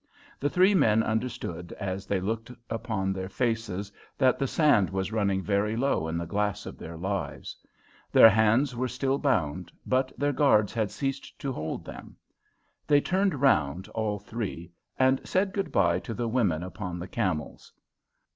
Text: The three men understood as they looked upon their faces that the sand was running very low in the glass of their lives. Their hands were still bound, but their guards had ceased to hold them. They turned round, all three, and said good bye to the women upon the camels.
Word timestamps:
The 0.39 0.49
three 0.49 0.73
men 0.73 1.03
understood 1.03 1.73
as 1.73 2.07
they 2.07 2.19
looked 2.19 2.49
upon 2.71 3.13
their 3.13 3.29
faces 3.29 3.91
that 4.17 4.39
the 4.39 4.47
sand 4.47 4.89
was 4.89 5.11
running 5.11 5.43
very 5.43 5.75
low 5.75 6.07
in 6.07 6.17
the 6.17 6.25
glass 6.25 6.65
of 6.65 6.79
their 6.79 6.97
lives. 6.97 7.55
Their 8.11 8.31
hands 8.31 8.75
were 8.75 8.87
still 8.87 9.19
bound, 9.19 9.71
but 9.85 10.11
their 10.17 10.33
guards 10.33 10.73
had 10.73 10.89
ceased 10.89 11.37
to 11.41 11.51
hold 11.53 11.85
them. 11.85 12.15
They 12.87 12.99
turned 12.99 13.41
round, 13.41 13.89
all 13.89 14.17
three, 14.17 14.71
and 14.97 15.21
said 15.23 15.53
good 15.53 15.71
bye 15.71 15.99
to 15.99 16.15
the 16.15 16.27
women 16.27 16.63
upon 16.63 16.97
the 16.97 17.07
camels. 17.07 17.71